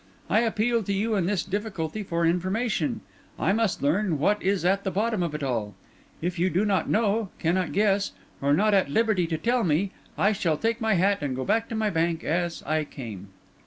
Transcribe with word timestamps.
I 0.31 0.39
appeal 0.39 0.81
to 0.81 0.93
you 0.93 1.13
in 1.13 1.27
this 1.27 1.43
difficulty 1.43 2.01
for 2.01 2.25
information. 2.25 3.01
I 3.37 3.53
must 3.53 3.83
learn 3.83 4.17
what 4.17 4.41
is 4.41 4.65
at 4.65 4.83
the 4.83 4.89
bottom 4.89 5.21
of 5.21 5.35
it 5.35 5.43
all. 5.43 5.75
If 6.23 6.39
you 6.39 6.49
do 6.49 6.65
not 6.65 6.89
know, 6.89 7.29
cannot 7.37 7.71
guess, 7.71 8.11
or 8.41 8.49
are 8.49 8.53
not 8.55 8.73
at 8.73 8.89
liberty 8.89 9.27
to 9.27 9.37
tell 9.37 9.63
me, 9.63 9.91
I 10.17 10.31
shall 10.31 10.57
take 10.57 10.81
my 10.81 10.95
hat 10.95 11.19
and 11.21 11.35
go 11.35 11.45
back 11.45 11.69
to 11.69 11.75
my 11.75 11.91
bank 11.91 12.23
as 12.23 12.63
came." 12.89 13.27